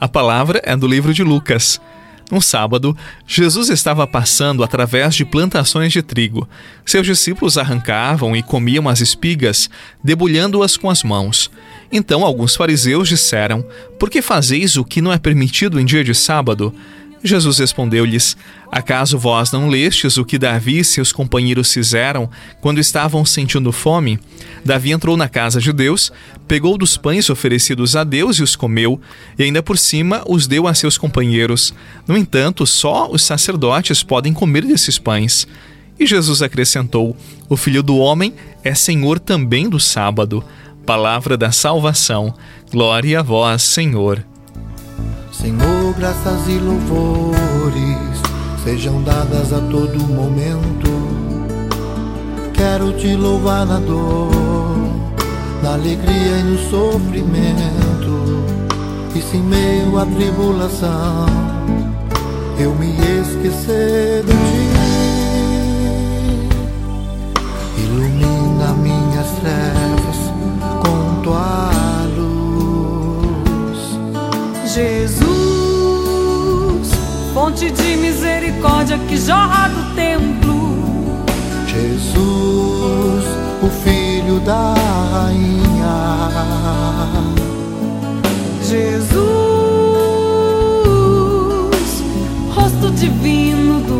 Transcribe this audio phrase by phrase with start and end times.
[0.00, 1.78] A palavra é do livro de Lucas.
[2.32, 2.96] Um sábado,
[3.26, 6.48] Jesus estava passando através de plantações de trigo.
[6.86, 9.68] Seus discípulos arrancavam e comiam as espigas,
[10.02, 11.50] debulhando-as com as mãos.
[11.92, 13.62] Então alguns fariseus disseram:
[13.98, 16.72] Por que fazeis o que não é permitido em dia de sábado?
[17.22, 18.36] Jesus respondeu-lhes:
[18.72, 24.18] Acaso vós não lestes o que Davi e seus companheiros fizeram quando estavam sentindo fome?
[24.64, 26.10] Davi entrou na casa de Deus,
[26.48, 29.00] pegou dos pães oferecidos a Deus e os comeu,
[29.38, 31.74] e ainda por cima os deu a seus companheiros.
[32.06, 35.46] No entanto, só os sacerdotes podem comer desses pães.
[35.98, 37.14] E Jesus acrescentou:
[37.50, 38.32] O filho do homem
[38.64, 40.42] é senhor também do sábado.
[40.86, 42.34] Palavra da salvação.
[42.72, 44.24] Glória a vós, Senhor.
[45.40, 48.20] Senhor, graças e louvores
[48.62, 50.90] sejam dadas a todo momento.
[52.52, 54.30] Quero te louvar na dor,
[55.62, 58.44] na alegria e no sofrimento.
[59.14, 61.26] E se em meio à tribulação
[62.58, 64.99] eu me esquecer de ti,
[77.60, 80.78] fonte de misericórdia que jorra do templo.
[81.66, 83.24] Jesus,
[83.62, 84.74] o filho da
[85.12, 86.30] rainha.
[88.62, 89.20] Jesus,
[92.54, 93.99] rosto divino do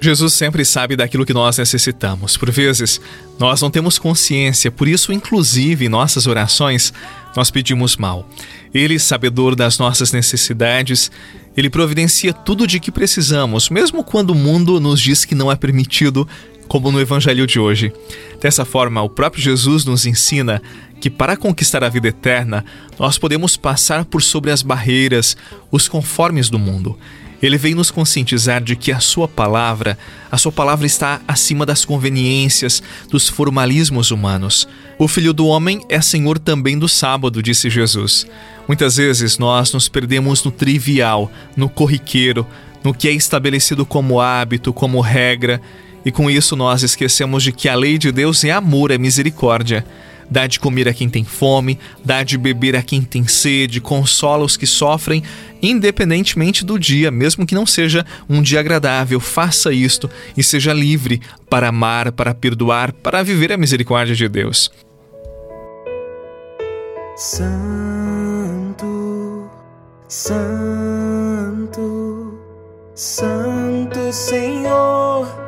[0.00, 2.36] Jesus sempre sabe daquilo que nós necessitamos.
[2.36, 3.00] Por vezes,
[3.38, 6.92] nós não temos consciência, por isso, inclusive, em nossas orações,
[7.36, 8.28] nós pedimos mal.
[8.72, 11.10] Ele, sabedor das nossas necessidades,
[11.56, 15.56] ele providencia tudo de que precisamos, mesmo quando o mundo nos diz que não é
[15.56, 16.28] permitido,
[16.68, 17.92] como no evangelho de hoje.
[18.40, 20.62] Dessa forma, o próprio Jesus nos ensina
[21.00, 22.64] que para conquistar a vida eterna,
[22.98, 25.36] nós podemos passar por sobre as barreiras,
[25.70, 26.98] os conformes do mundo.
[27.42, 29.96] Ele vem nos conscientizar de que a sua palavra,
[30.30, 34.68] a sua palavra está acima das conveniências, dos formalismos humanos.
[34.98, 38.26] O Filho do Homem é Senhor também do sábado, disse Jesus.
[38.66, 42.46] Muitas vezes nós nos perdemos no trivial, no corriqueiro,
[42.82, 45.60] no que é estabelecido como hábito, como regra,
[46.04, 49.84] e com isso nós esquecemos de que a lei de Deus é amor, é misericórdia
[50.30, 54.44] dá de comer a quem tem fome, dá de beber a quem tem sede, consola
[54.44, 55.22] os que sofrem,
[55.62, 59.20] independentemente do dia, mesmo que não seja um dia agradável.
[59.20, 64.70] Faça isto e seja livre para amar, para perdoar, para viver a misericórdia de Deus.
[67.16, 68.86] Santo,
[70.06, 71.18] Santo,
[72.94, 75.47] Santo Senhor,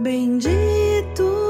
[0.00, 1.42] Bendito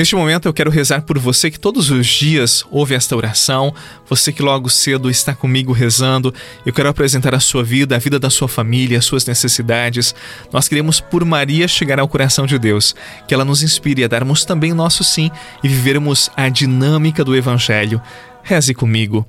[0.00, 3.74] Neste momento eu quero rezar por você que todos os dias ouve esta oração,
[4.08, 6.32] você que logo cedo está comigo rezando.
[6.64, 10.14] Eu quero apresentar a sua vida, a vida da sua família, as suas necessidades.
[10.50, 12.94] Nós queremos por Maria chegar ao coração de Deus,
[13.28, 15.30] que ela nos inspire a darmos também o nosso sim
[15.62, 18.00] e vivermos a dinâmica do Evangelho.
[18.42, 19.26] Reze comigo.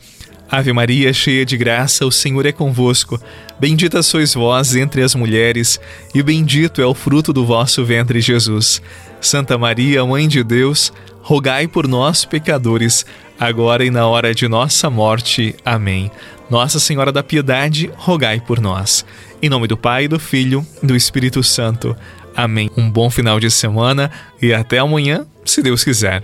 [0.52, 3.18] Ave Maria, cheia de graça, o Senhor é convosco.
[3.58, 5.80] Bendita sois vós entre as mulheres,
[6.14, 8.82] e bendito é o fruto do vosso ventre, Jesus.
[9.22, 13.06] Santa Maria, Mãe de Deus, rogai por nós, pecadores,
[13.40, 15.56] agora e na hora de nossa morte.
[15.64, 16.12] Amém.
[16.50, 19.06] Nossa Senhora da Piedade, rogai por nós.
[19.42, 21.96] Em nome do Pai, do Filho e do Espírito Santo.
[22.36, 22.70] Amém.
[22.76, 24.12] Um bom final de semana
[24.42, 26.24] e até amanhã, se Deus quiser.